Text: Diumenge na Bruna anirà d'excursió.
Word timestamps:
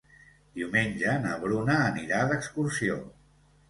Diumenge 0.59 1.15
na 1.27 1.35
Bruna 1.45 1.79
anirà 1.93 2.27
d'excursió. 2.35 3.03